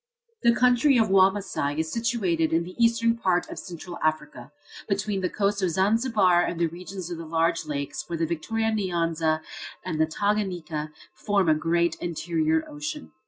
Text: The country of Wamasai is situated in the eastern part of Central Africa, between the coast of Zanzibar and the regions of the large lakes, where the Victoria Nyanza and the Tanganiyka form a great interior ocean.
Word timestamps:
The 0.41 0.55
country 0.55 0.97
of 0.97 1.09
Wamasai 1.11 1.77
is 1.77 1.91
situated 1.91 2.51
in 2.53 2.63
the 2.63 2.73
eastern 2.83 3.15
part 3.15 3.47
of 3.51 3.59
Central 3.59 3.99
Africa, 4.01 4.51
between 4.89 5.21
the 5.21 5.29
coast 5.29 5.61
of 5.61 5.69
Zanzibar 5.69 6.41
and 6.41 6.59
the 6.59 6.65
regions 6.65 7.11
of 7.11 7.19
the 7.19 7.25
large 7.27 7.67
lakes, 7.67 8.09
where 8.09 8.17
the 8.17 8.25
Victoria 8.25 8.71
Nyanza 8.71 9.41
and 9.85 10.01
the 10.01 10.07
Tanganiyka 10.07 10.91
form 11.13 11.49
a 11.49 11.53
great 11.53 11.97
interior 12.01 12.67
ocean. 12.67 13.11